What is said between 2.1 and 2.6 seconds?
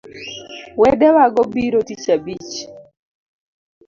abich